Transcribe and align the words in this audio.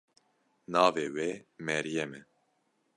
Navê 0.73 1.05
wê 1.15 1.29
Meryem 1.65 2.11
e. 2.19 2.21